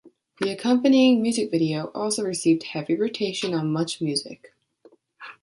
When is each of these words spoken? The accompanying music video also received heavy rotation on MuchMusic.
The 0.39 0.49
accompanying 0.49 1.21
music 1.21 1.51
video 1.51 1.91
also 1.93 2.23
received 2.23 2.63
heavy 2.63 2.95
rotation 2.95 3.53
on 3.53 3.67
MuchMusic. 3.71 4.39